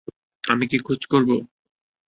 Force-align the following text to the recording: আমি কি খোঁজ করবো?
আমি 0.43 0.65
কি 0.67 0.77
খোঁজ 0.79 1.01
করবো? 1.05 1.35